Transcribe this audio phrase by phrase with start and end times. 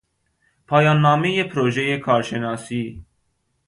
[0.67, 3.03] پایاننامهٔ پروژهٔ کارشناسی